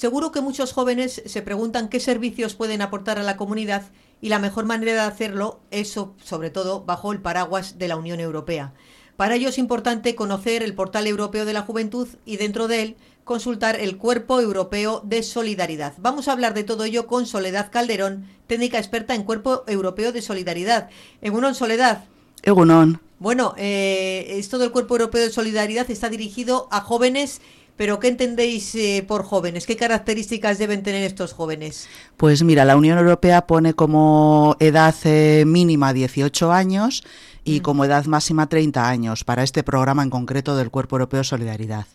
Seguro 0.00 0.32
que 0.32 0.40
muchos 0.40 0.72
jóvenes 0.72 1.22
se 1.26 1.42
preguntan 1.42 1.90
qué 1.90 2.00
servicios 2.00 2.54
pueden 2.54 2.80
aportar 2.80 3.18
a 3.18 3.22
la 3.22 3.36
comunidad 3.36 3.82
y 4.22 4.30
la 4.30 4.38
mejor 4.38 4.64
manera 4.64 4.94
de 4.94 5.00
hacerlo 5.00 5.60
es, 5.70 5.90
sobre 5.90 6.48
todo, 6.48 6.84
bajo 6.86 7.12
el 7.12 7.20
paraguas 7.20 7.78
de 7.78 7.86
la 7.86 7.96
Unión 7.96 8.18
Europea. 8.18 8.72
Para 9.18 9.34
ello 9.34 9.50
es 9.50 9.58
importante 9.58 10.14
conocer 10.14 10.62
el 10.62 10.72
portal 10.72 11.06
europeo 11.06 11.44
de 11.44 11.52
la 11.52 11.60
juventud 11.60 12.08
y 12.24 12.38
dentro 12.38 12.66
de 12.66 12.80
él 12.80 12.96
consultar 13.24 13.78
el 13.78 13.98
Cuerpo 13.98 14.40
Europeo 14.40 15.02
de 15.04 15.22
Solidaridad. 15.22 15.92
Vamos 15.98 16.28
a 16.28 16.32
hablar 16.32 16.54
de 16.54 16.64
todo 16.64 16.84
ello 16.84 17.06
con 17.06 17.26
Soledad 17.26 17.70
Calderón, 17.70 18.24
técnica 18.46 18.78
experta 18.78 19.14
en 19.14 19.24
Cuerpo 19.24 19.64
Europeo 19.66 20.12
de 20.12 20.22
Solidaridad. 20.22 20.88
Egunon, 21.20 21.54
Soledad. 21.54 22.04
Egunon. 22.42 23.02
Bueno, 23.18 23.52
eh, 23.58 24.38
esto 24.38 24.56
del 24.56 24.70
Cuerpo 24.70 24.94
Europeo 24.94 25.20
de 25.22 25.30
Solidaridad 25.30 25.90
está 25.90 26.08
dirigido 26.08 26.68
a 26.70 26.80
jóvenes 26.80 27.42
pero 27.80 27.98
¿qué 27.98 28.08
entendéis 28.08 28.74
eh, 28.74 29.02
por 29.08 29.24
jóvenes? 29.24 29.64
¿Qué 29.64 29.74
características 29.74 30.58
deben 30.58 30.82
tener 30.82 31.02
estos 31.02 31.32
jóvenes? 31.32 31.88
Pues 32.18 32.42
mira, 32.42 32.66
la 32.66 32.76
Unión 32.76 32.98
Europea 32.98 33.46
pone 33.46 33.72
como 33.72 34.54
edad 34.60 34.94
eh, 35.04 35.44
mínima 35.46 35.94
18 35.94 36.52
años 36.52 37.04
y 37.42 37.60
como 37.60 37.86
edad 37.86 38.04
máxima 38.04 38.50
30 38.50 38.86
años 38.86 39.24
para 39.24 39.42
este 39.44 39.62
programa 39.62 40.02
en 40.02 40.10
concreto 40.10 40.56
del 40.56 40.70
Cuerpo 40.70 40.96
Europeo 40.96 41.20
de 41.20 41.24
Solidaridad. 41.24 41.86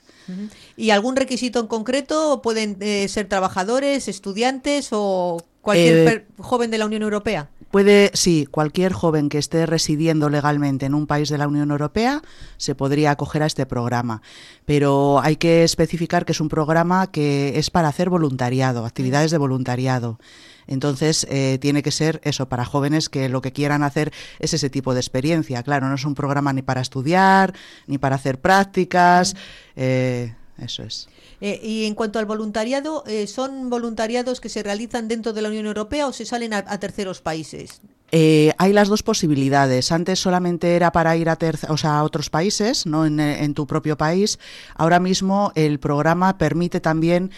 ¿Y 0.75 0.89
algún 0.89 1.15
requisito 1.15 1.59
en 1.59 1.67
concreto? 1.67 2.41
¿Pueden 2.41 2.77
eh, 2.79 3.07
ser 3.07 3.29
trabajadores, 3.29 4.07
estudiantes 4.07 4.87
o 4.91 5.37
cualquier 5.61 6.25
joven 6.39 6.71
de 6.71 6.79
la 6.79 6.87
Unión 6.87 7.03
Europea? 7.03 7.49
Puede, 7.75 8.11
sí, 8.13 8.47
cualquier 8.49 8.93
joven 8.93 9.27
que 9.27 9.37
esté 9.37 9.65
residiendo 9.65 10.29
legalmente 10.29 10.85
en 10.85 10.93
un 10.93 11.07
país 11.07 11.27
de 11.27 11.37
la 11.37 11.45
Unión 11.45 11.71
Europea 11.71 12.21
se 12.55 12.73
podría 12.73 13.11
acoger 13.11 13.43
a 13.43 13.47
este 13.47 13.65
programa, 13.65 14.21
pero 14.63 15.19
hay 15.19 15.35
que 15.35 15.65
especificar 15.65 16.23
que 16.23 16.31
es 16.31 16.39
un 16.39 16.47
programa 16.47 17.07
que 17.07 17.59
es 17.59 17.71
para 17.71 17.89
hacer 17.89 18.09
voluntariado, 18.09 18.85
actividades 18.85 19.31
de 19.31 19.39
voluntariado. 19.39 20.19
Entonces, 20.67 21.27
eh, 21.29 21.57
tiene 21.59 21.83
que 21.83 21.91
ser 21.91 22.21
eso 22.23 22.47
para 22.47 22.63
jóvenes 22.63 23.09
que 23.09 23.27
lo 23.27 23.41
que 23.41 23.51
quieran 23.51 23.83
hacer 23.83 24.13
es 24.39 24.53
ese 24.53 24.69
tipo 24.69 24.93
de 24.93 25.01
experiencia. 25.01 25.61
Claro, 25.61 25.89
no 25.89 25.95
es 25.95 26.05
un 26.05 26.15
programa 26.15 26.53
ni 26.53 26.61
para 26.61 26.79
estudiar, 26.79 27.53
ni 27.87 27.97
para 27.97 28.15
hacer 28.15 28.39
prácticas. 28.39 29.35
Eh, 29.75 30.33
eso 30.57 30.83
es. 30.83 31.07
Eh, 31.41 31.59
y 31.61 31.85
en 31.85 31.95
cuanto 31.95 32.19
al 32.19 32.25
voluntariado, 32.25 33.03
eh, 33.07 33.27
¿son 33.27 33.69
voluntariados 33.69 34.39
que 34.39 34.49
se 34.49 34.63
realizan 34.63 35.07
dentro 35.07 35.33
de 35.33 35.41
la 35.41 35.49
Unión 35.49 35.65
Europea 35.65 36.07
o 36.07 36.13
se 36.13 36.25
salen 36.25 36.53
a, 36.53 36.79
terceros 36.79 37.21
países? 37.21 37.81
Eh, 38.17 38.53
hay 38.59 38.71
las 38.71 38.87
dos 38.87 39.03
posibilidades. 39.03 39.91
Antes 39.91 40.19
solamente 40.19 40.77
era 40.77 40.93
para 40.93 41.17
ir 41.17 41.27
a, 41.27 41.37
o 41.67 41.75
sea, 41.75 41.97
a 41.97 42.03
otros 42.03 42.29
países, 42.29 42.85
no 42.85 43.05
en, 43.05 43.53
tu 43.53 43.67
propio 43.67 43.97
país. 43.97 44.39
Ahora 44.73 45.01
mismo 45.01 45.51
el 45.55 45.79
programa 45.79 46.37
permite 46.37 46.79
también 46.79 47.31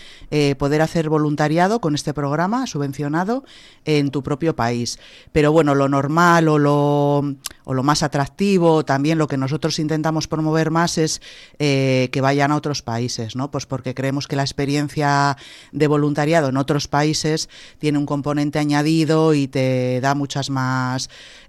poder 0.59 0.84
hacer 0.84 1.09
voluntariado 1.09 1.81
con 1.81 1.95
este 1.95 2.14
programa 2.14 2.67
subvencionado 2.67 3.44
en 3.86 4.11
tu 4.11 4.22
propio 4.22 4.56
país. 4.56 5.00
Pero 5.31 5.52
bueno, 5.52 5.73
lo 5.73 5.89
normal 5.89 6.47
o 6.47 6.59
lo, 6.59 7.23
o 7.64 7.73
lo 7.73 7.84
más 7.84 8.03
atractivo, 8.03 8.86
también 8.86 9.17
lo 9.17 9.28
que 9.28 9.38
nosotros 9.38 9.80
intentamos 9.80 10.28
promover 10.28 10.69
más 10.69 11.00
es 11.00 11.22
que 11.58 12.19
vayan 12.22 12.52
a 12.52 12.56
otros 12.56 12.84
países, 12.84 13.36
¿no? 13.36 13.50
Pues 13.50 13.66
porque 13.66 13.95
creemos 13.95 14.28
que 14.28 14.36
la 14.36 14.44
experiencia 14.44 15.38
de 15.72 15.88
voluntariado 15.88 16.50
en 16.50 16.58
otros 16.58 16.88
países 16.88 17.50
tiene 17.80 17.97
un 17.97 18.06
componente 18.06 18.59
añadido 18.59 19.34
y 19.34 19.47
te 19.47 20.02
da 20.02 20.14
muchas 20.14 20.52
más 20.52 20.66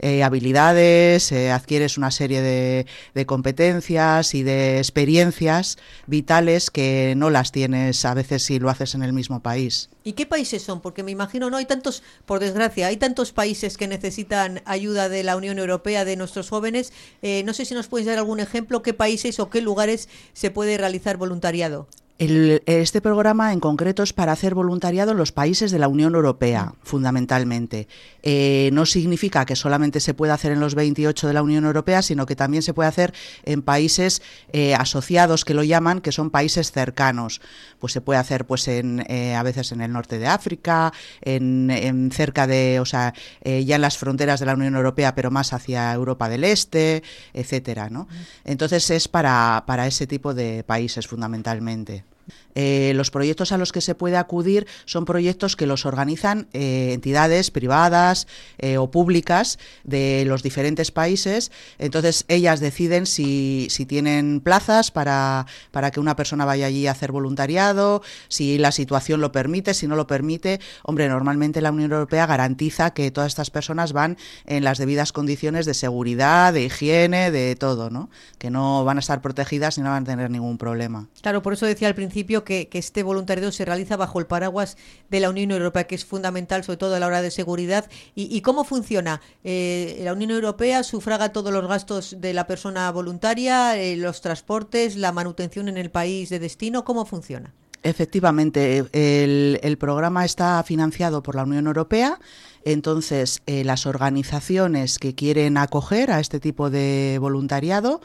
eh, 0.00 0.22
habilidades, 0.22 1.33
eh, 1.33 1.50
adquieres 1.50 1.98
una 1.98 2.11
serie 2.11 2.42
de, 2.42 2.86
competencias 3.27 4.34
y 4.34 4.42
de 4.42 4.78
experiencias 4.78 5.77
vitales 6.06 6.70
que 6.70 7.14
no 7.16 7.30
las 7.30 7.52
tienes 7.52 8.05
a 8.05 8.14
veces 8.14 8.44
si 8.44 8.58
lo 8.58 8.70
haces 8.70 8.94
en 8.94 9.02
el 9.02 9.12
mismo 9.12 9.41
país. 9.41 9.91
¿Y 10.05 10.12
qué 10.12 10.24
países 10.24 10.62
son? 10.62 10.80
Porque 10.80 11.02
me 11.02 11.11
imagino, 11.11 11.50
no 11.50 11.56
hay 11.56 11.66
tantos, 11.66 12.02
por 12.24 12.41
desgracia, 12.41 12.86
hay 12.86 12.96
tantos 12.96 13.33
países 13.33 13.77
que 13.77 13.89
necesitan 13.89 14.62
ayuda 14.64 15.08
de 15.08 15.24
la 15.24 15.36
Unión 15.36 15.58
Europea, 15.58 16.05
de 16.05 16.16
nuestros 16.16 16.48
jóvenes. 16.48 16.92
Eh, 17.23 17.42
no 17.45 17.52
sé 17.52 17.64
si 17.64 17.74
nos 17.74 17.89
puedes 17.89 18.07
dar 18.07 18.18
algún 18.18 18.40
ejemplo, 18.40 18.83
qué 18.83 18.95
países 18.95 19.40
o 19.40 19.51
qué 19.51 19.61
lugares 19.61 20.08
se 20.33 20.51
puede 20.51 20.78
realizar 20.78 21.17
voluntariado 21.17 21.89
este 22.18 23.01
programa 23.01 23.52
en 23.52 23.61
concreto 23.61 24.02
es 24.02 24.12
para 24.12 24.33
hacer 24.33 24.56
voluntariado 24.56 25.12
en 25.12 25.18
los 25.18 25.30
países 25.30 25.70
de 25.70 25.79
la 25.79 25.86
Unión 25.86 26.17
Europea, 26.17 26.74
fundamentalmente. 26.83 27.86
Eh, 28.24 28.70
no 28.73 28.86
significa 28.86 29.46
que 29.46 29.55
solamente 29.55 30.01
se 30.01 30.14
pueda 30.14 30.34
hacer 30.34 30.51
en 30.51 30.58
los 30.58 30.74
28 30.74 31.28
de 31.28 31.33
la 31.33 31.45
Unión 31.45 31.64
Europea, 31.64 32.02
sino 32.02 32.27
que 32.27 32.34
también 32.34 32.64
se 32.64 32.74
puede 32.74 32.89
hacer 32.89 33.14
en 33.45 33.62
países 33.62 34.20
eh, 34.52 34.74
asociados, 34.74 35.45
que 35.45 35.55
lo 35.55 35.62
llaman, 35.62 36.01
que 36.01 36.11
son 36.11 36.30
países 36.30 36.73
cercanos. 36.73 37.40
Pues 37.78 37.92
se 37.92 38.01
puede 38.01 38.18
hacer 38.18 38.46
pues 38.46 38.67
en, 38.67 39.05
eh, 39.08 39.36
a 39.36 39.45
veces 39.45 39.70
en 39.70 39.80
el 39.80 39.92
norte 39.92 40.18
de 40.18 40.27
África, 40.27 40.92
en, 41.20 42.11
cerca 42.12 42.48
de, 42.48 42.80
o 42.80 42.84
sea, 42.84 43.14
ya 43.45 43.77
en 43.77 43.83
las 43.83 43.96
fronteras 43.96 44.40
de 44.40 44.46
la 44.46 44.55
Unión 44.55 44.74
Europea, 44.74 45.14
pero 45.14 45.30
más 45.30 45.52
hacia 45.52 45.92
Europa 45.92 46.28
del 46.28 46.42
Este, 46.42 47.05
etcétera, 47.33 47.90
¿no? 47.90 48.08
Entonces 48.45 48.90
es 48.90 49.07
para, 49.07 49.62
para 49.68 49.86
ese 49.86 50.08
tipo 50.08 50.34
de 50.34 50.64
países 50.64 51.07
fundamentalmente. 51.07 52.08
Eh, 52.55 52.92
los 52.96 53.11
proyectos 53.11 53.52
a 53.52 53.58
los 53.58 53.70
que 53.70 53.80
se 53.80 53.94
puede 53.94 54.16
acudir 54.16 54.66
son 54.84 55.05
proyectos 55.05 55.55
que 55.55 55.66
los 55.66 55.86
organizan 55.86 56.48
eh, 56.52 56.90
entidades 56.92 57.52
privadas 57.52 58.27
eh, 58.58 58.78
o 58.78 58.90
públicas 58.90 59.58
de 59.84 60.24
los 60.27 60.42
diferentes 60.42 60.90
países. 60.90 61.52
Entonces 61.78 62.24
ellas 62.27 62.58
deciden 62.58 63.06
si, 63.06 63.68
si 63.70 63.86
tienen 63.86 64.40
plazas 64.40 64.90
para, 64.90 65.46
para, 65.70 65.92
que 65.92 66.00
una 66.00 66.16
persona 66.16 66.44
vaya 66.44 66.66
allí 66.66 66.86
a 66.89 66.92
hacer 66.92 67.12
voluntariado, 67.12 68.02
si 68.27 68.58
la 68.58 68.72
situación 68.72 69.20
lo 69.20 69.30
permite, 69.30 69.72
si 69.72 69.86
no 69.86 69.95
lo 69.95 70.06
permite. 70.06 70.60
Hombre, 70.83 71.08
normalmente 71.08 71.60
la 71.60 71.70
Unión 71.70 71.92
Europea 71.92 72.27
garantiza 72.27 72.92
que 72.92 73.10
todas 73.10 73.28
estas 73.28 73.50
personas 73.50 73.92
van 73.92 74.16
en 74.46 74.64
las 74.64 74.78
debidas 74.78 75.12
condiciones 75.12 75.64
de 75.64 75.74
seguridad, 75.74 76.52
de 76.52 76.64
higiene, 76.64 77.30
de 77.30 77.55
todo, 77.55 77.90
¿no? 77.90 78.10
Que 78.39 78.50
no 78.50 78.84
van 78.84 78.96
a 78.96 79.00
estar 79.00 79.20
protegidas 79.20 79.78
y 79.78 79.80
no 79.83 79.90
van 79.90 80.02
a 80.02 80.06
tener 80.06 80.30
ningún 80.30 80.58
problema. 80.58 81.06
Claro, 81.22 81.42
por 81.42 81.52
eso 81.52 81.64
decía 81.64 81.86
al 81.86 81.95
principio 81.95 82.17
que, 82.27 82.68
este 82.73 83.02
voluntariado 83.02 83.52
se 83.52 83.64
realiza 83.64 83.96
bajo 83.96 84.18
el 84.18 84.27
paraguas 84.27 84.77
de 85.11 85.20
la 85.20 85.30
Unión 85.30 85.51
Europea, 85.51 85.84
que 85.84 85.95
es 85.95 86.05
fundamental, 86.05 86.64
sobre 86.64 86.77
todo 86.77 86.95
a 86.95 86.98
la 86.98 87.06
hora 87.06 87.23
de 87.23 87.30
seguridad. 87.30 87.89
¿Y, 88.14 88.40
cómo 88.42 88.64
funciona? 88.64 89.20
Eh, 89.45 90.01
¿La 90.02 90.12
Unión 90.12 90.30
Europea 90.30 90.83
sufraga 90.83 91.33
todos 91.33 91.52
los 91.52 91.67
gastos 91.67 92.17
de 92.20 92.33
la 92.34 92.46
persona 92.46 92.90
voluntaria, 92.90 93.77
eh, 93.77 93.96
los 93.96 94.20
transportes, 94.20 94.96
la 94.96 95.12
manutención 95.12 95.68
en 95.68 95.77
el 95.77 95.90
país 95.90 96.28
de 96.30 96.39
destino? 96.39 96.84
¿Cómo 96.84 97.05
funciona? 97.05 97.55
Efectivamente, 97.83 98.84
el, 98.92 99.78
programa 99.78 100.24
está 100.24 100.62
financiado 100.64 101.23
por 101.23 101.36
la 101.36 101.45
Unión 101.45 101.68
Europea, 101.68 102.18
entonces 102.64 103.40
eh, 103.46 103.62
las 103.64 103.86
organizaciones 103.86 104.98
que 104.98 105.14
quieren 105.14 105.57
acoger 105.57 106.11
a 106.11 106.18
este 106.18 106.40
tipo 106.40 106.70
de 106.70 107.18
voluntariado 107.20 108.01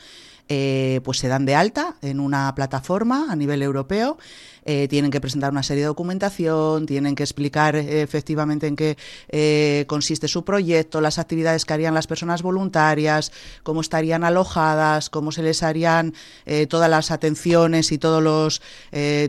eh, 0.50 1.02
pues 1.04 1.20
se 1.20 1.28
dan 1.28 1.46
de 1.46 1.56
alta 1.56 1.96
en 2.02 2.20
una 2.20 2.54
plataforma 2.56 3.28
a 3.30 3.36
nivel 3.36 3.62
europeo 3.62 4.18
eh, 4.66 4.88
tienen 4.88 5.12
que 5.12 5.22
presentar 5.22 5.52
una 5.52 5.64
serie 5.64 5.84
de 5.84 5.88
documentación, 5.88 6.86
tienen 6.86 7.16
que 7.16 7.24
explicar 7.24 7.76
eh, 7.76 8.02
efectivamente 8.02 8.68
en 8.68 8.76
qué 8.76 8.98
eh, 9.30 9.86
consiste 9.88 10.28
su 10.28 10.44
proyecto, 10.46 11.02
las 11.02 11.20
actividades 11.20 11.66
que 11.66 11.74
harían 11.74 11.94
las 11.94 12.08
personas 12.08 12.42
voluntarias, 12.42 13.32
cómo 13.64 13.82
estarían 13.82 14.24
alojadas, 14.24 15.10
cómo 15.10 15.32
se 15.32 15.44
les 15.44 15.64
harían 15.64 16.14
todas 16.70 16.90
las 16.90 17.12
atenciones 17.12 17.92
y 17.92 17.98
todos 17.98 18.22
los, 18.22 18.62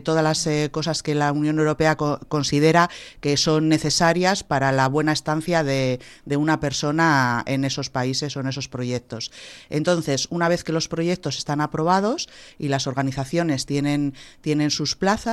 todas 0.03 0.23
las 0.23 0.69
cosas 0.71 1.03
que 1.03 1.15
la 1.15 1.31
Unión 1.31 1.59
Europea 1.59 1.95
considera 1.95 2.89
que 3.19 3.37
son 3.37 3.69
necesarias 3.69 4.43
para 4.43 4.71
la 4.71 4.87
buena 4.87 5.11
estancia 5.11 5.63
de, 5.63 5.99
de 6.25 6.37
una 6.37 6.59
persona 6.59 7.43
en 7.45 7.65
esos 7.65 7.89
países 7.89 8.35
o 8.35 8.39
en 8.39 8.47
esos 8.47 8.67
proyectos. 8.67 9.31
Entonces, 9.69 10.27
una 10.29 10.49
vez 10.49 10.63
que 10.63 10.73
los 10.73 10.87
proyectos 10.87 11.37
están 11.37 11.61
aprobados 11.61 12.29
y 12.57 12.67
las 12.67 12.87
organizaciones 12.87 13.65
tienen, 13.65 14.13
tienen 14.41 14.71
sus 14.71 14.95
plazas, 14.95 15.24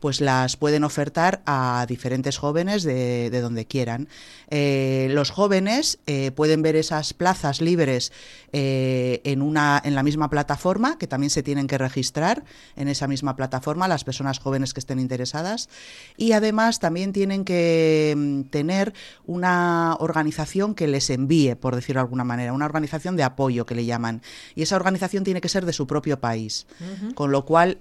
pues 0.00 0.20
las 0.20 0.56
pueden 0.56 0.84
ofertar 0.84 1.42
a 1.46 1.86
diferentes 1.88 2.38
jóvenes 2.38 2.82
de, 2.82 3.30
donde 3.40 3.66
quieran. 3.66 4.08
Eh, 4.50 5.08
los 5.10 5.30
jóvenes 5.30 5.98
eh, 6.06 6.30
pueden 6.30 6.62
ver 6.62 6.76
esas 6.76 7.14
plazas 7.14 7.60
libres 7.60 8.12
eh, 8.52 9.20
en, 9.24 9.42
una, 9.42 9.80
en 9.82 9.94
la 9.94 10.02
misma 10.02 10.28
plataforma, 10.28 10.98
que 10.98 11.06
también 11.06 11.30
se 11.30 11.42
tienen 11.42 11.66
que 11.66 11.78
registrar 11.78 12.44
en 12.76 12.88
esa 12.88 13.08
misma 13.08 13.36
plataforma, 13.36 13.88
las 13.88 14.04
personas 14.04 14.38
jóvenes 14.38 14.74
que 14.74 14.80
estén 14.80 14.98
interesadas, 14.98 15.68
y 16.16 16.32
además 16.32 16.78
también 16.78 17.12
tienen 17.12 17.44
que 17.44 18.14
mm, 18.16 18.42
tener 18.50 18.92
una 19.26 19.96
organización 20.00 20.74
que 20.74 20.86
les 20.86 21.08
envíe, 21.10 21.54
por 21.54 21.74
decirlo 21.74 22.00
de 22.00 22.04
alguna 22.04 22.24
manera, 22.24 22.52
una 22.52 22.66
organización 22.66 23.16
de 23.16 23.22
apoyo 23.22 23.66
que 23.66 23.74
le 23.74 23.84
llaman, 23.84 24.22
y 24.54 24.62
esa 24.62 24.76
organización 24.76 25.24
tiene 25.24 25.40
que 25.40 25.48
ser 25.48 25.64
de 25.64 25.72
su 25.72 25.86
propio 25.86 26.20
país, 26.20 26.66
con 27.14 27.32
lo 27.32 27.44
cual 27.44 27.78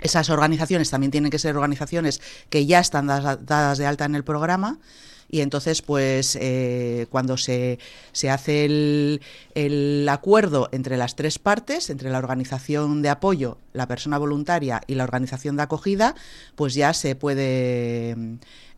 esas 0.00 0.30
organizaciones 0.30 0.90
también 0.90 1.10
tienen 1.10 1.30
que 1.30 1.38
ser 1.38 1.56
organizaciones 1.56 2.20
que 2.50 2.66
ya 2.66 2.80
están 2.80 3.06
dadas 3.06 3.78
de 3.78 3.86
alta 3.86 4.04
en 4.04 4.14
el 4.14 4.24
programa 4.24 4.78
y 5.30 5.40
entonces 5.40 5.82
pues 5.82 6.36
eh, 6.40 7.06
cuando 7.10 7.36
se, 7.36 7.78
se 8.12 8.30
hace 8.30 8.64
el, 8.64 9.20
el, 9.54 10.08
acuerdo 10.08 10.68
entre 10.72 10.96
las 10.96 11.16
tres 11.16 11.38
partes, 11.38 11.90
entre 11.90 12.10
la 12.10 12.18
organización 12.18 13.02
de 13.02 13.10
apoyo, 13.10 13.58
la 13.72 13.86
persona 13.86 14.16
voluntaria 14.18 14.80
y 14.86 14.94
la 14.94 15.04
organización 15.04 15.56
de 15.56 15.62
acogida, 15.64 16.14
pues 16.56 16.74
ya 16.74 16.94
se 16.94 17.14
puede 17.14 18.16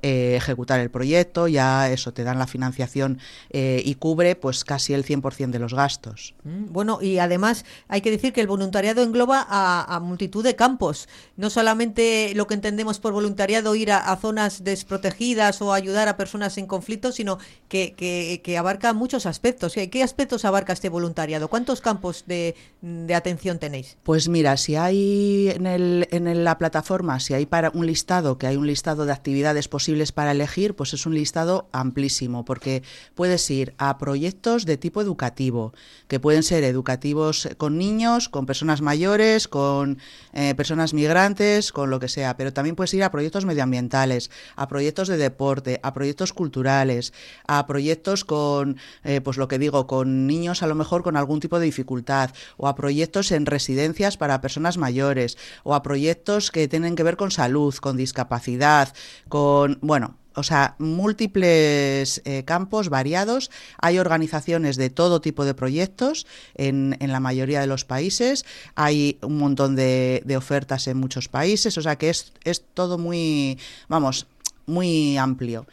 eh, 0.03 0.35
ejecutar 0.37 0.81
el 0.81 0.91
proyecto, 0.91 1.49
ya 1.49 1.91
eso 1.91 2.13
te 2.13 2.25
dan 2.25 2.39
la 2.39 2.47
financiación 2.47 3.19
eh, 3.51 3.83
y 3.85 3.97
cubre 3.97 4.35
pues 4.35 4.65
casi 4.65 4.95
el 4.95 5.05
100% 5.05 5.51
de 5.51 5.59
los 5.59 5.75
gastos. 5.75 6.35
Mm, 6.45 6.73
bueno, 6.73 6.99
y 7.03 7.19
además 7.19 7.65
hay 7.89 8.01
que 8.01 8.11
decir 8.11 8.33
que 8.33 8.41
el 8.41 8.47
voluntariado 8.47 9.03
engloba 9.03 9.47
a, 9.49 10.01
multitud 10.01 10.43
de 10.43 10.57
campos, 10.57 11.09
no 11.37 11.51
solamente 11.51 12.33
lo 12.35 12.47
que 12.47 12.55
entendemos 12.55 12.99
por 12.99 13.13
voluntariado 13.13 13.75
ir 13.75 13.93
a, 13.93 14.17
zonas 14.17 14.65
desprotegidas 14.65 15.61
o 15.61 15.73
ayudar 15.73 16.09
a 16.09 16.17
personas 16.17 16.57
en 16.57 16.67
conflicto, 16.67 17.13
sino 17.13 17.39
que, 17.69 17.93
que, 18.43 18.59
abarca 18.59 18.93
muchos 18.93 19.27
aspectos. 19.27 19.75
¿Qué 19.75 20.03
aspectos 20.03 20.45
abarca 20.45 20.73
este 20.73 20.89
voluntariado? 20.89 21.49
¿Cuántos 21.49 21.81
campos 21.81 22.25
de, 22.27 22.55
de 22.81 23.15
atención 23.15 23.59
tenéis? 23.59 23.97
Pues 24.03 24.29
mira, 24.29 24.57
si 24.57 24.77
hay 24.77 25.51
en, 25.51 25.67
el, 25.67 26.09
en 26.11 26.45
la 26.45 26.59
plataforma, 26.59 27.21
si 27.21 27.35
hay 27.35 27.47
para 27.47 27.71
un 27.75 27.87
listado, 27.87 28.39
que 28.39 28.47
hay 28.47 28.57
un 28.57 28.67
listado 28.67 29.07
de 29.07 29.13
actividades 29.13 29.69
posibles, 29.69 29.90
para 30.13 30.31
elegir, 30.31 30.77
pues 30.77 30.95
es 30.95 31.05
un 31.05 31.15
listado 31.15 31.69
amplísimo, 31.73 32.45
porque 32.45 32.83
puedes 33.15 33.51
ir 33.51 33.75
a 33.77 33.99
proyectos 33.99 34.65
de 34.65 34.77
tipo 34.77 35.01
educativo, 35.01 35.73
que 36.07 36.21
pueden 36.21 36.43
ser 36.43 36.63
educativos 36.63 37.49
con 37.59 37.77
niños, 37.77 38.29
con 38.29 38.47
personas 38.47 38.83
mayores, 38.83 39.49
con 39.49 39.99
eh, 40.33 40.55
personas 40.55 40.95
migrantes, 40.95 41.73
con 41.73 41.91
lo 41.91 41.99
que 41.99 42.09
sea, 42.09 42.37
pero 42.37 42.53
también 42.53 42.77
puedes 42.77 42.95
ir 42.95 43.03
a 43.03 43.11
proyectos 43.11 43.45
medioambientales, 43.45 44.31
a 44.55 44.69
proyectos 44.69 45.09
de 45.09 45.17
deporte, 45.17 45.81
a 45.83 45.93
proyectos 45.93 46.33
culturales, 46.33 47.13
a 47.49 47.67
proyectos 47.67 48.25
con, 48.25 48.77
eh, 49.03 49.21
pues 49.21 49.39
lo 49.39 49.49
que 49.49 49.59
digo, 49.59 49.89
con 49.89 50.29
niños 50.29 50.63
a 50.63 50.69
lo 50.69 50.77
mejor 50.77 51.03
con 51.03 51.17
algún 51.17 51.41
tipo 51.41 51.59
de 51.59 51.65
dificultad, 51.67 52.31
o 52.57 52.69
a 52.69 52.77
proyectos 52.77 53.33
en 53.33 53.45
residencias 53.45 54.17
para 54.17 54.41
personas 54.41 54.79
mayores, 54.79 55.37
o 55.65 55.75
a 55.75 55.83
proyectos 55.83 56.53
que 56.53 56.69
tienen 56.69 56.95
que 56.95 57.03
ver 57.03 57.17
con 57.17 57.33
salud, 57.33 57.75
con 57.75 57.97
discapacidad, 57.97 58.95
con 59.29 59.80
bueno, 59.81 60.17
o 60.35 60.43
sea, 60.43 60.77
múltiples 60.79 62.23
eh, 62.25 62.45
campos 62.45 62.89
variados. 62.89 63.51
Hay 63.79 63.99
organizaciones 63.99 64.77
de 64.77 64.89
todo 64.89 65.21
tipo 65.21 65.45
de 65.45 65.55
proyectos 65.55 66.27
en, 66.55 66.97
en 67.01 67.13
la 67.13 67.21
mayoría 67.21 67.61
de 67.61 67.67
los 67.67 67.85
países. 67.85 68.45
Hay 68.77 69.19
un 69.23 69.39
montón 69.39 69.75
de, 69.75 70.23
de, 70.25 70.37
ofertas 70.37 70.87
en 70.87 70.99
muchos 70.99 71.29
países. 71.29 71.77
O 71.79 71.83
sea 71.83 71.97
que 71.97 72.11
es, 72.11 72.33
es 72.45 72.65
todo 72.75 72.97
muy, 72.97 73.59
vamos, 73.89 74.27
muy 74.67 75.17
amplio. 75.17 75.67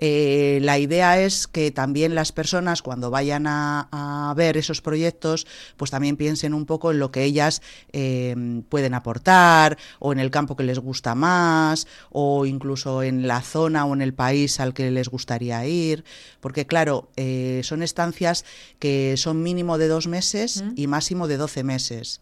Eh, 0.00 0.60
la 0.62 0.78
idea 0.78 1.20
es 1.20 1.48
que 1.48 1.70
también 1.70 2.14
las 2.14 2.30
personas 2.30 2.82
cuando 2.82 3.10
vayan 3.10 3.46
a, 3.46 4.32
ver 4.36 4.56
esos 4.56 4.80
proyectos, 4.80 5.46
pues 5.76 5.90
también 5.90 6.16
piensen 6.16 6.54
un 6.54 6.66
poco 6.66 6.92
en 6.92 6.98
lo 6.98 7.10
que 7.10 7.24
ellas 7.24 7.62
eh, 7.92 8.62
pueden 8.68 8.94
aportar 8.94 9.78
o 9.98 10.12
en 10.12 10.20
el 10.20 10.30
campo 10.30 10.56
que 10.56 10.62
les 10.62 10.78
gusta 10.78 11.14
más 11.14 11.86
o 12.10 12.46
incluso 12.46 13.02
en 13.02 13.26
la 13.26 13.40
zona 13.40 13.84
o 13.86 13.94
en 13.94 14.02
el 14.02 14.14
país 14.14 14.60
al 14.60 14.74
que 14.74 14.90
les 14.90 15.08
gustaría 15.08 15.66
ir, 15.66 16.04
porque 16.40 16.66
claro, 16.66 17.08
eh, 17.16 17.62
son 17.64 17.82
estancias 17.82 18.44
que 18.78 19.16
son 19.16 19.42
mínimo 19.42 19.78
de 19.78 19.88
dos 19.88 20.06
meses 20.06 20.62
y 20.76 20.86
máximo 20.86 21.26
de 21.26 21.36
doce 21.36 21.64
meses. 21.64 22.20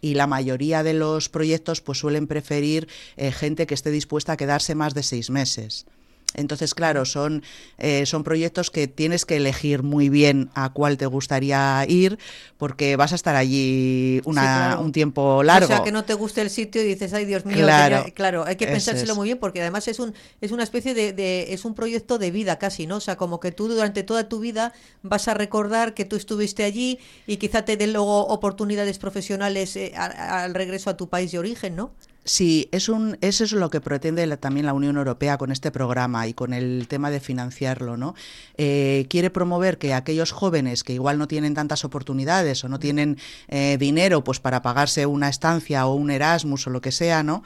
Y 0.00 0.14
la 0.14 0.26
mayoría 0.26 0.82
de 0.82 0.94
los 0.94 1.28
proyectos 1.28 1.80
pues 1.80 1.98
suelen 1.98 2.26
preferir 2.26 2.88
gente 3.16 3.66
que 3.66 3.74
esté 3.74 3.90
dispuesta 3.90 4.32
a 4.32 4.36
quedarse 4.36 4.74
más 4.74 4.94
de 4.94 5.04
seis 5.04 5.30
meses. 5.30 5.86
Entonces, 6.34 6.74
claro, 6.74 7.04
son, 7.04 7.42
eh, 7.78 8.06
son 8.06 8.24
proyectos 8.24 8.70
que 8.70 8.88
tienes 8.88 9.24
que 9.24 9.36
elegir 9.36 9.82
muy 9.82 10.08
bien 10.08 10.50
a 10.54 10.72
cuál 10.72 10.96
te 10.96 11.06
gustaría 11.06 11.84
ir, 11.88 12.18
porque 12.58 12.96
vas 12.96 13.12
a 13.12 13.14
estar 13.14 13.36
allí 13.36 14.20
una, 14.24 14.78
un 14.80 14.92
tiempo 14.92 15.42
largo. 15.42 15.66
O 15.66 15.68
sea, 15.68 15.82
que 15.82 15.92
no 15.92 16.04
te 16.04 16.14
guste 16.14 16.40
el 16.40 16.50
sitio 16.50 16.82
y 16.82 16.86
dices, 16.86 17.12
ay, 17.12 17.24
Dios 17.24 17.44
mío, 17.44 17.56
claro, 17.56 18.04
claro 18.14 18.44
hay 18.46 18.56
que 18.56 18.66
pensárselo 18.66 19.14
muy 19.14 19.28
bien, 19.28 19.38
porque 19.38 19.60
además 19.60 19.88
es, 19.88 19.98
un, 19.98 20.14
es 20.40 20.52
una 20.52 20.62
especie 20.62 20.94
de, 20.94 21.52
es 21.52 21.64
un 21.64 21.74
proyecto 21.74 22.18
de 22.18 22.30
vida 22.30 22.58
casi, 22.58 22.86
¿no? 22.86 22.96
O 22.96 23.00
sea, 23.00 23.16
como 23.16 23.40
que 23.40 23.52
tú 23.52 23.68
durante 23.68 24.02
toda 24.02 24.28
tu 24.28 24.40
vida 24.40 24.72
vas 25.02 25.28
a 25.28 25.34
recordar 25.34 25.94
que 25.94 26.04
tú 26.04 26.16
estuviste 26.16 26.64
allí 26.64 26.98
y 27.26 27.36
quizá 27.36 27.64
te 27.64 27.76
den 27.76 27.92
luego 27.92 28.26
oportunidades 28.26 28.98
profesionales 28.98 29.76
eh, 29.76 29.92
al 29.96 30.54
regreso 30.54 30.90
a 30.90 30.96
tu 30.96 31.08
país 31.08 31.32
de 31.32 31.38
origen, 31.38 31.76
¿no? 31.76 31.92
Sí, 32.24 32.68
es 32.70 32.88
un, 32.88 33.18
eso 33.20 33.42
es 33.42 33.50
lo 33.50 33.68
que 33.68 33.80
pretende 33.80 34.36
también 34.36 34.66
la 34.66 34.74
Unión 34.74 34.96
Europea 34.96 35.38
con 35.38 35.50
este 35.50 35.72
programa 35.72 36.28
y 36.28 36.34
con 36.34 36.54
el 36.54 36.86
tema 36.86 37.10
de 37.10 37.18
financiarlo. 37.18 37.96
¿no? 37.96 38.14
Eh, 38.56 39.06
quiere 39.10 39.30
promover 39.30 39.76
que 39.76 39.92
aquellos 39.92 40.30
jóvenes 40.30 40.84
que 40.84 40.92
igual 40.92 41.18
no 41.18 41.26
tienen 41.26 41.54
tantas 41.54 41.84
oportunidades 41.84 42.62
o 42.62 42.68
no 42.68 42.78
tienen 42.78 43.18
eh, 43.48 43.76
dinero 43.76 44.22
pues 44.22 44.38
para 44.38 44.62
pagarse 44.62 45.04
una 45.04 45.28
estancia 45.28 45.84
o 45.86 45.94
un 45.94 46.12
Erasmus 46.12 46.68
o 46.68 46.70
lo 46.70 46.80
que 46.80 46.92
sea, 46.92 47.24
¿no? 47.24 47.42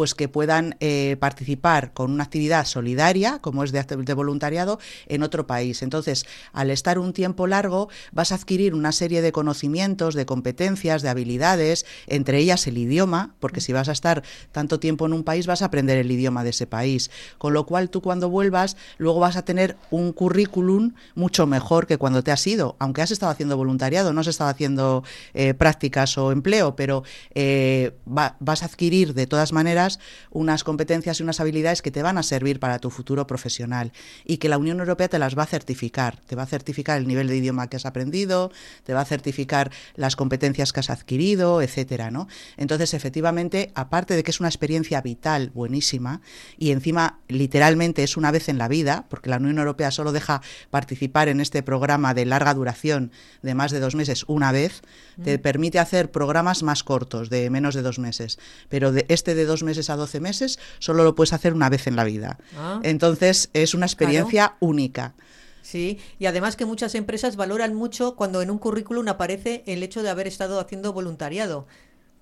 pues 0.00 0.14
que 0.14 0.28
puedan 0.28 0.76
eh, 0.80 1.18
participar 1.20 1.92
con 1.92 2.10
una 2.10 2.24
actividad 2.24 2.64
solidaria, 2.64 3.38
como 3.40 3.64
es 3.64 3.72
de, 3.72 3.82
de 3.82 4.14
voluntariado, 4.14 4.78
en 5.08 5.22
otro 5.22 5.46
país. 5.46 5.82
Entonces, 5.82 6.24
al 6.54 6.70
estar 6.70 6.98
un 6.98 7.12
tiempo 7.12 7.46
largo, 7.46 7.90
vas 8.10 8.32
a 8.32 8.36
adquirir 8.36 8.74
una 8.74 8.92
serie 8.92 9.20
de 9.20 9.30
conocimientos, 9.30 10.14
de 10.14 10.24
competencias, 10.24 11.02
de 11.02 11.10
habilidades, 11.10 11.84
entre 12.06 12.38
ellas 12.38 12.66
el 12.66 12.78
idioma, 12.78 13.34
porque 13.40 13.60
si 13.60 13.74
vas 13.74 13.90
a 13.90 13.92
estar 13.92 14.19
tanto 14.52 14.80
tiempo 14.80 15.06
en 15.06 15.12
un 15.12 15.24
país 15.24 15.46
vas 15.46 15.62
a 15.62 15.66
aprender 15.66 15.98
el 15.98 16.10
idioma 16.10 16.44
de 16.44 16.50
ese 16.50 16.66
país. 16.66 17.10
Con 17.38 17.52
lo 17.52 17.66
cual 17.66 17.90
tú 17.90 18.00
cuando 18.00 18.28
vuelvas 18.28 18.76
luego 18.98 19.20
vas 19.20 19.36
a 19.36 19.44
tener 19.44 19.76
un 19.90 20.12
currículum 20.12 20.94
mucho 21.14 21.46
mejor 21.46 21.86
que 21.86 21.98
cuando 21.98 22.22
te 22.22 22.32
has 22.32 22.46
ido, 22.46 22.76
aunque 22.78 23.02
has 23.02 23.10
estado 23.10 23.32
haciendo 23.32 23.56
voluntariado, 23.56 24.12
no 24.12 24.20
has 24.20 24.26
estado 24.26 24.50
haciendo 24.50 25.04
eh, 25.34 25.54
prácticas 25.54 26.16
o 26.18 26.32
empleo, 26.32 26.76
pero 26.76 27.02
eh, 27.34 27.92
vas 28.04 28.62
a 28.62 28.66
adquirir 28.66 29.14
de 29.14 29.26
todas 29.26 29.52
maneras 29.52 29.98
unas 30.30 30.64
competencias 30.64 31.20
y 31.20 31.22
unas 31.22 31.40
habilidades 31.40 31.82
que 31.82 31.90
te 31.90 32.02
van 32.02 32.18
a 32.18 32.22
servir 32.22 32.60
para 32.60 32.78
tu 32.78 32.90
futuro 32.90 33.26
profesional 33.26 33.92
y 34.24 34.38
que 34.38 34.48
la 34.48 34.58
Unión 34.58 34.80
Europea 34.80 35.08
te 35.08 35.18
las 35.18 35.36
va 35.36 35.44
a 35.44 35.46
certificar. 35.46 36.20
Te 36.26 36.36
va 36.36 36.42
a 36.44 36.46
certificar 36.46 36.98
el 36.98 37.06
nivel 37.06 37.28
de 37.28 37.36
idioma 37.36 37.68
que 37.68 37.76
has 37.76 37.86
aprendido, 37.86 38.50
te 38.84 38.94
va 38.94 39.00
a 39.00 39.04
certificar 39.04 39.70
las 39.96 40.16
competencias 40.16 40.72
que 40.72 40.80
has 40.80 40.90
adquirido, 40.90 41.62
etcétera, 41.62 42.10
¿no? 42.10 42.28
Entonces, 42.56 42.94
efectivamente, 42.94 43.72
aparte 43.74 44.09
de 44.14 44.22
que 44.22 44.30
es 44.30 44.40
una 44.40 44.48
experiencia 44.48 45.00
vital 45.00 45.50
buenísima 45.54 46.20
y 46.58 46.70
encima 46.70 47.18
literalmente 47.28 48.02
es 48.02 48.16
una 48.16 48.30
vez 48.30 48.48
en 48.48 48.58
la 48.58 48.68
vida, 48.68 49.06
porque 49.08 49.30
la 49.30 49.36
Unión 49.36 49.58
Europea 49.58 49.90
solo 49.90 50.12
deja 50.12 50.42
participar 50.70 51.28
en 51.28 51.40
este 51.40 51.62
programa 51.62 52.14
de 52.14 52.26
larga 52.26 52.54
duración 52.54 53.12
de 53.42 53.54
más 53.54 53.70
de 53.70 53.80
dos 53.80 53.94
meses 53.94 54.24
una 54.26 54.52
vez, 54.52 54.82
te 55.22 55.38
mm. 55.38 55.42
permite 55.42 55.78
hacer 55.78 56.10
programas 56.10 56.62
más 56.62 56.84
cortos, 56.84 57.30
de 57.30 57.50
menos 57.50 57.74
de 57.74 57.82
dos 57.82 57.98
meses, 57.98 58.38
pero 58.68 58.92
de 58.92 59.06
este 59.08 59.34
de 59.34 59.44
dos 59.44 59.62
meses 59.62 59.90
a 59.90 59.96
doce 59.96 60.20
meses 60.20 60.58
solo 60.78 61.04
lo 61.04 61.14
puedes 61.14 61.32
hacer 61.32 61.54
una 61.54 61.68
vez 61.68 61.86
en 61.86 61.96
la 61.96 62.04
vida. 62.04 62.38
Ah. 62.56 62.80
Entonces 62.82 63.50
es 63.52 63.74
una 63.74 63.86
experiencia 63.86 64.56
única. 64.60 65.14
Sí, 65.62 65.98
y 66.18 66.26
además 66.26 66.56
que 66.56 66.64
muchas 66.64 66.94
empresas 66.94 67.36
valoran 67.36 67.74
mucho 67.74 68.16
cuando 68.16 68.42
en 68.42 68.50
un 68.50 68.58
currículum 68.58 69.08
aparece 69.08 69.62
el 69.66 69.82
hecho 69.82 70.02
de 70.02 70.10
haber 70.10 70.26
estado 70.26 70.58
haciendo 70.58 70.92
voluntariado. 70.92 71.66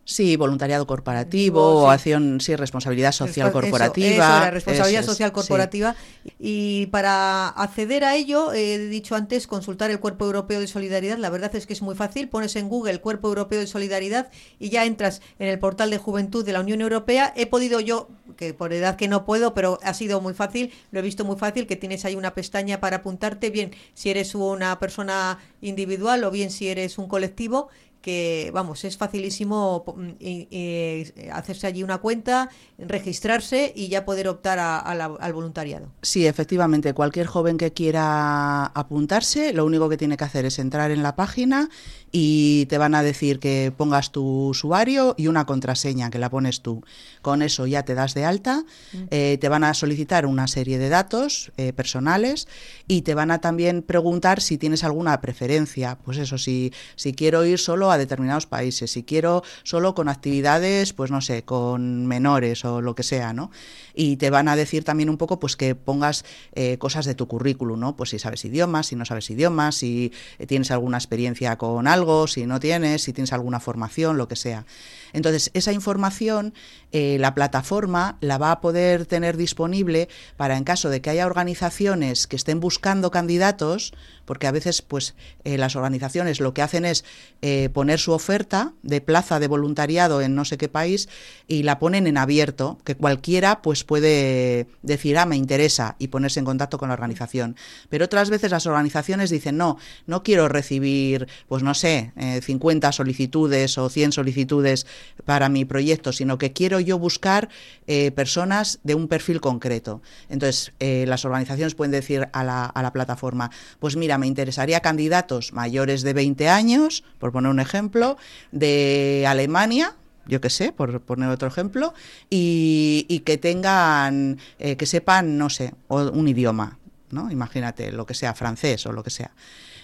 Sí, 0.09 0.37
voluntariado 0.37 0.87
corporativo 0.87 1.83
o 1.83 1.91
acción, 1.91 2.41
sí, 2.41 2.57
responsabilidad 2.57 3.13
social 3.13 3.53
corporativa. 3.53 4.45
Eso, 4.45 4.51
responsabilidad 4.53 5.05
social 5.05 5.33
corporativa. 5.33 5.97
Y 6.39 6.87
para 6.87 7.49
acceder 7.51 8.05
a 8.05 8.17
ello, 8.17 8.55
he 8.55 8.79
dicho 8.79 9.17
antes, 9.17 9.47
consultar 9.47 9.91
el 9.91 10.01
Cuerpo 10.01 10.25
Europeo 10.25 10.61
de 10.61 10.67
Solidaridad. 10.67 11.19
La 11.19 11.29
verdad 11.29 11.55
es 11.55 11.67
que 11.67 11.75
es 11.75 11.83
muy 11.83 11.95
fácil. 11.95 12.31
Pones 12.31 12.57
en 12.57 12.71
Google 12.71 13.03
Cuerpo 13.03 13.29
Europeo 13.29 13.61
de 13.61 13.67
Solidaridad 13.67 14.31
y 14.59 14.71
ya 14.71 14.87
entras 14.87 15.21
en 15.39 15.49
el 15.49 15.59
portal 15.59 15.91
de 15.91 15.99
juventud 15.99 16.43
de 16.43 16.55
la 16.55 16.61
Unión 16.61 16.81
Europea. 16.81 17.35
He 17.37 17.45
podido 17.45 17.79
yo, 17.79 18.09
que 18.39 18.55
por 18.55 18.73
edad 18.73 18.97
que 18.97 19.09
no 19.09 19.27
puedo, 19.27 19.53
pero 19.53 19.79
ha 19.83 19.93
sido 19.93 20.23
muy 20.23 20.33
fácil, 20.33 20.73
lo 20.91 21.01
he 21.01 21.03
visto 21.03 21.27
muy 21.27 21.37
fácil, 21.37 21.67
que 21.67 21.77
tienes 21.77 22.07
ahí 22.07 22.15
una 22.15 22.33
pestaña 22.33 22.81
para 22.81 22.97
apuntarte, 22.97 23.51
bien 23.51 23.73
si 23.93 24.09
eres 24.09 24.35
una 24.35 24.79
persona 24.79 25.39
individual 25.61 26.25
o 26.25 26.31
bien 26.31 26.51
si 26.51 26.69
eres 26.69 26.97
un 26.97 27.09
colectivo 27.09 27.69
que 28.01 28.51
vamos, 28.55 28.85
es 28.85 28.97
facilísimo 28.97 29.85
mm, 29.97 31.33
hacerse 31.33 31.67
allí 31.67 31.83
una 31.83 31.99
cuenta, 31.99 32.49
registrarse 32.79 33.73
y 33.75 33.89
ya 33.89 34.05
poder 34.05 34.29
optar 34.29 34.59
al 34.59 35.33
voluntariado. 35.33 35.89
Sí, 36.03 36.27
efectivamente, 36.27 36.95
cualquier 36.95 37.27
joven 37.27 37.59
que 37.59 37.73
quiera 37.73 38.67
apuntarse, 38.67 39.53
lo 39.53 39.65
único 39.65 39.89
que 39.89 39.97
tiene 39.97 40.17
que 40.17 40.25
hacer 40.25 40.45
es 40.45 40.59
entrar 40.59 40.91
en 40.91 41.03
la 41.03 41.17
página 41.17 41.69
y 42.11 42.67
te 42.67 42.79
van 42.79 42.95
a 42.95 43.03
decir 43.03 43.39
que 43.39 43.73
pongas 43.77 44.13
tu 44.13 44.49
usuario 44.49 45.15
y 45.19 45.27
una 45.27 45.45
contraseña 45.45 46.11
que 46.11 46.19
la 46.19 46.31
pones 46.31 46.63
tú. 46.63 46.83
Con 47.23 47.43
eso 47.43 47.67
ya 47.67 47.85
te 47.85 47.95
das 47.95 48.15
de 48.15 48.25
alta, 48.25 48.65
mm. 48.93 48.97
eh, 49.11 49.39
te 49.41 49.49
van 49.49 49.65
a 49.65 49.75
solicitar 49.75 50.27
una 50.27 50.47
serie 50.47 50.79
de 50.79 50.89
datos 50.89 51.53
eh, 51.57 51.73
personales 51.73 52.49
y 52.87 53.03
te 53.03 53.15
van 53.15 53.31
a 53.31 53.41
también 53.41 53.83
preguntar 53.83 54.41
si 54.41 54.59
tienes 54.59 54.85
alguna 54.85 55.21
preferencia. 55.21 55.99
Pues 56.05 56.19
eso, 56.19 56.39
si, 56.39 56.73
si 56.97 57.13
quiero 57.13 57.45
ir 57.45 57.59
solo 57.59 57.88
a 57.91 57.99
determinados 57.99 58.47
países, 58.47 58.91
si 58.91 59.03
quiero 59.03 59.43
solo 59.63 59.95
con 59.95 60.09
actividades, 60.09 60.93
pues 60.93 61.11
no 61.11 61.21
sé, 61.21 61.45
con 61.45 62.07
menores 62.07 62.65
o 62.65 62.81
lo 62.81 62.95
que 62.95 63.03
sea, 63.03 63.33
¿no? 63.33 63.51
Y 63.95 64.17
te 64.17 64.31
van 64.31 64.49
a 64.49 64.57
decir 64.57 64.85
también 64.85 65.11
un 65.11 65.17
poco, 65.17 65.41
pues 65.41 65.57
que 65.57 65.75
pongas 65.75 66.25
eh, 66.53 66.79
cosas 66.79 67.05
de 67.05 67.15
tu 67.15 67.27
currículum, 67.27 67.81
¿no? 67.81 67.97
Pues 67.97 68.11
si 68.11 68.19
sabes 68.19 68.45
idiomas, 68.45 68.87
si 68.87 68.97
no 68.97 69.05
sabes 69.05 69.29
idiomas, 69.31 69.77
si 69.77 70.13
tienes 70.47 70.71
alguna 70.71 70.99
experiencia 70.99 71.57
con 71.59 71.87
algo, 71.87 72.27
si 72.27 72.47
no 72.47 72.61
tienes, 72.61 73.03
si 73.03 73.13
tienes 73.13 73.33
alguna 73.33 73.61
formación, 73.61 74.17
lo 74.17 74.29
que 74.29 74.37
sea. 74.37 74.67
Entonces, 75.13 75.51
esa 75.55 75.73
información, 75.73 76.55
eh, 76.91 77.19
la 77.21 77.35
plataforma 77.35 78.17
la 78.21 78.39
va 78.39 78.51
a 78.51 78.61
poder 78.61 79.05
tener 79.05 79.37
disponible 79.37 80.09
para 80.37 80.57
en 80.57 80.65
caso 80.65 80.89
de 80.89 81.03
que 81.03 81.11
haya 81.11 81.27
organizaciones 81.27 82.27
que 82.27 82.37
estén 82.37 82.61
buscando 82.61 83.11
candidatos, 83.11 83.93
porque 84.25 84.47
a 84.47 84.53
veces 84.53 84.81
pues 84.81 85.15
eh, 85.45 85.59
las 85.59 85.77
organizaciones 85.77 86.41
lo 86.41 86.55
que 86.55 86.63
hacen 86.63 86.87
es 86.87 87.05
eh, 87.43 87.69
poner 87.75 87.99
su 87.99 88.13
oferta 88.13 88.73
de 88.83 89.03
plaza 89.03 89.39
de 89.39 89.49
voluntariado 89.49 90.23
en 90.23 90.35
no 90.35 90.47
sé 90.47 90.57
qué 90.57 90.69
país 90.69 91.11
y 91.47 91.63
la 91.63 91.79
ponen 91.79 92.07
en 92.07 92.17
abierto, 92.17 92.79
que 92.85 92.95
cualquiera 92.95 93.61
pues 93.61 93.85
puede 93.85 94.67
decir, 94.83 95.19
ah, 95.19 95.27
me 95.27 95.37
interesa 95.37 95.97
y 95.99 96.09
ponerse 96.09 96.41
en 96.41 96.47
contacto 96.47 96.79
con 96.79 96.89
la 96.89 96.95
organización. 96.95 97.57
Pero 97.91 98.07
otras 98.07 98.31
veces 98.31 98.51
las 98.51 98.67
organizaciones 98.67 99.29
dicen, 99.29 99.59
no, 99.59 99.77
no 100.07 100.23
quiero 100.23 100.49
recibir, 100.49 101.29
pues 101.49 101.63
no 101.63 101.75
sé, 101.75 102.13
50 102.43 102.93
solicitudes 102.93 103.77
o 103.77 103.89
100 103.89 104.13
solicitudes 104.13 104.87
para 105.25 105.49
mi 105.49 105.65
proyecto, 105.65 106.13
sino 106.13 106.39
que 106.39 106.53
quiero 106.53 106.78
yo 106.81 106.99
buscar 106.99 107.49
eh, 107.87 108.11
personas 108.11 108.81
de 108.83 108.95
un 108.95 109.09
perfil 109.09 109.41
concreto. 109.41 110.03
Entonces, 110.29 110.73
eh, 110.81 111.05
las 111.07 111.25
organizaciones 111.25 111.75
pueden 111.75 111.93
decir 111.93 112.29
a 112.33 112.45
la, 112.45 112.65
a 112.65 112.83
la 112.83 112.93
plataforma, 112.93 113.51
pues 113.79 113.97
mira, 113.97 114.19
me 114.19 114.27
interesaría 114.27 114.81
candidatos 114.81 115.53
mayores 115.53 116.03
de 116.03 116.13
20 116.13 116.49
años, 116.49 117.05
por 117.19 117.33
poner 117.33 117.51
un 117.51 117.61
ejemplo, 117.61 118.17
de 118.53 119.25
Alemania, 119.27 119.95
yo 120.29 120.41
qué 120.41 120.51
sé, 120.51 120.73
por 120.73 121.01
poner 121.01 121.31
otro 121.31 121.49
ejemplo, 121.49 121.95
y, 122.31 123.23
que 123.25 123.39
tengan, 123.39 124.39
eh, 124.59 124.77
que 124.77 124.87
sepan, 124.87 125.39
no 125.39 125.51
sé, 125.51 125.75
un 125.89 126.29
idioma, 126.29 126.79
¿no? 127.11 127.31
Imagínate, 127.31 127.91
lo 127.91 128.07
que 128.07 128.15
sea, 128.15 128.35
francés 128.35 128.87
o 128.87 128.93
lo 128.93 129.03
que 129.03 129.11
sea. 129.11 129.33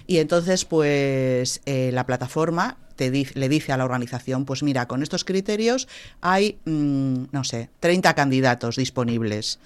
Y 0.07 0.19
entonces, 0.19 0.65
pues 0.65 1.61
la 1.67 2.05
plataforma 2.07 2.77
te 2.97 3.11
le 3.11 3.49
dice 3.49 3.73
a 3.73 3.77
la 3.77 3.85
organización, 3.85 4.45
pues 4.45 4.63
mira, 4.63 4.87
con 4.87 5.03
estos 5.03 5.25
criterios 5.25 5.89
hay, 6.21 6.59
mm, 6.65 7.25
no 7.33 7.45
sé, 7.45 7.71
30 7.81 8.15
candidatos 8.15 8.77
disponibles. 8.77 9.59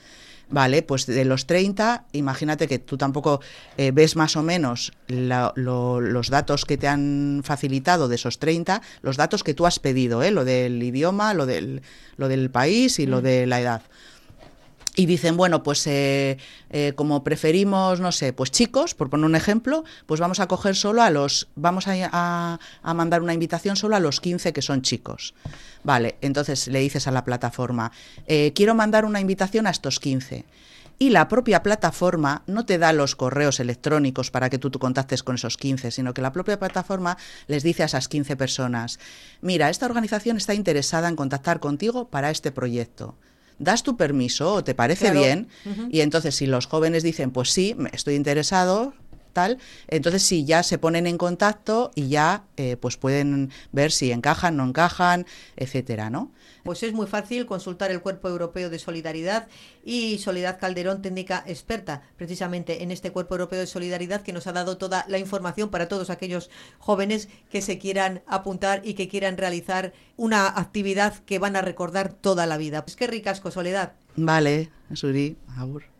Vale, 0.50 0.82
pues 0.82 1.04
de 1.04 1.26
los 1.26 1.46
30, 1.46 2.06
imagínate 2.12 2.68
que 2.68 2.78
tú 2.78 2.96
tampoco 2.96 3.42
eh, 3.76 3.90
ves 3.92 4.16
más 4.16 4.34
o 4.34 4.42
menos 4.42 4.92
los 5.08 6.30
datos 6.30 6.64
que 6.64 6.78
te 6.78 6.88
han 6.88 7.42
facilitado 7.44 8.08
de 8.08 8.14
esos 8.14 8.38
30, 8.38 8.80
los 9.02 9.18
datos 9.18 9.44
que 9.44 9.52
tú 9.52 9.66
has 9.66 9.78
pedido, 9.78 10.22
¿eh? 10.22 10.30
lo 10.30 10.46
del 10.46 10.82
idioma, 10.82 11.34
lo 11.34 11.44
del, 11.44 11.82
lo 12.16 12.28
del 12.28 12.50
país 12.50 12.98
y 12.98 13.04
lo 13.04 13.18
mm. 13.18 13.24
de 13.24 13.46
la 13.46 13.60
edad 13.60 13.82
y 14.98 15.06
dicen, 15.06 15.36
bueno, 15.36 15.62
pues 15.62 15.86
eh, 15.86 16.38
eh, 16.70 16.92
como 16.96 17.22
preferimos, 17.22 18.00
no 18.00 18.10
sé, 18.10 18.32
pues 18.32 18.50
chicos, 18.50 18.96
por 18.96 19.08
poner 19.08 19.26
un 19.26 19.36
ejemplo, 19.36 19.84
pues 20.06 20.18
vamos 20.18 20.40
a 20.40 20.48
coger 20.48 20.74
solo 20.74 21.02
a 21.02 21.10
los, 21.10 21.46
vamos 21.54 21.84
a, 21.86 22.58
mandar 22.82 23.22
una 23.22 23.32
invitación 23.32 23.76
solo 23.76 23.94
a 23.94 24.00
los 24.00 24.20
15 24.20 24.52
que 24.52 24.60
son 24.60 24.82
chicos. 24.82 25.34
Vale, 25.84 26.16
entonces 26.20 26.66
le 26.66 26.80
dices 26.80 27.06
a 27.06 27.12
la 27.12 27.24
plataforma, 27.24 27.92
eh, 28.26 28.52
quiero 28.56 28.74
mandar 28.74 29.04
una 29.04 29.20
invitación 29.20 29.68
a 29.68 29.70
estos 29.70 30.00
15 30.00 30.44
y 30.98 31.10
la 31.10 31.28
propia 31.28 31.62
plataforma 31.62 32.42
no 32.48 32.66
te 32.66 32.78
da 32.78 32.92
los 32.92 33.14
correos 33.14 33.60
electrónicos 33.60 34.32
para 34.32 34.50
que 34.50 34.58
tú, 34.58 34.68
tú, 34.68 34.80
contactes 34.80 35.22
con 35.22 35.36
esos 35.36 35.56
15, 35.56 35.92
sino 35.92 36.12
que 36.12 36.22
la 36.22 36.32
propia 36.32 36.58
plataforma 36.58 37.18
les 37.46 37.62
dice 37.62 37.84
a 37.84 37.86
esas 37.86 38.08
15 38.08 38.34
personas, 38.34 38.98
mira, 39.42 39.70
esta 39.70 39.86
organización 39.86 40.38
está 40.38 40.54
interesada 40.54 41.08
en 41.08 41.14
contactar 41.14 41.60
contigo 41.60 42.08
para 42.08 42.32
este 42.32 42.50
proyecto 42.50 43.14
das 43.58 43.82
tu 43.82 43.96
permiso 43.96 44.54
o 44.54 44.64
te 44.64 44.74
parece 44.74 45.10
bien. 45.10 45.48
Y 45.90 46.00
entonces 46.00 46.34
si 46.34 46.46
los 46.46 46.66
jóvenes 46.66 47.02
dicen, 47.02 47.30
pues 47.30 47.50
sí, 47.50 47.76
estoy 47.92 48.14
interesado, 48.14 48.94
tal, 49.32 49.58
entonces 49.88 50.22
sí, 50.22 50.44
ya 50.44 50.62
se 50.62 50.78
ponen 50.78 51.06
en 51.06 51.18
contacto 51.18 51.90
y 51.94 52.08
ya 52.08 52.44
eh, 52.56 52.76
pues 52.76 52.96
pueden 52.96 53.50
ver 53.72 53.92
si 53.92 54.12
encajan, 54.12 54.56
no 54.56 54.64
encajan, 54.64 55.26
etcétera, 55.56 56.10
¿no? 56.10 56.32
Pues 56.62 56.82
es 56.82 56.92
muy 56.92 57.06
fácil 57.06 57.46
consultar 57.46 57.90
el 57.90 58.02
Cuerpo 58.02 58.28
Europeo 58.28 58.68
de 58.68 58.78
Solidaridad 58.78 59.48
y 59.84 60.18
Soledad 60.18 60.58
Calderón, 60.60 61.00
técnica 61.00 61.42
experta 61.46 62.02
precisamente 62.16 62.82
en 62.82 62.90
este 62.90 63.10
Cuerpo 63.10 63.34
Europeo 63.34 63.60
de 63.60 63.66
Solidaridad 63.66 64.20
que 64.20 64.34
nos 64.34 64.46
ha 64.46 64.52
dado 64.52 64.76
toda 64.76 65.04
la 65.08 65.18
información 65.18 65.70
para 65.70 65.88
todos 65.88 66.10
aquellos 66.10 66.50
jóvenes 66.78 67.28
que 67.50 67.62
se 67.62 67.78
quieran 67.78 68.22
apuntar 68.26 68.82
y 68.84 68.94
que 68.94 69.08
quieran 69.08 69.38
realizar 69.38 69.94
una 70.16 70.46
actividad 70.46 71.14
que 71.24 71.38
van 71.38 71.56
a 71.56 71.62
recordar 71.62 72.12
toda 72.12 72.44
la 72.44 72.58
vida. 72.58 72.84
Pues 72.84 72.96
qué 72.96 73.06
ricasco, 73.06 73.50
Soledad. 73.50 73.94
Vale, 74.16 74.70
Suri, 74.92 75.38
abur. 75.56 75.88